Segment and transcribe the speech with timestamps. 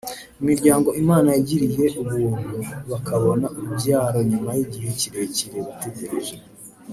[0.41, 2.47] Imiryango Imana yagiriye ubuntu
[2.91, 6.35] bakabona urubyaro nyuma y’igihe kirekire bategereje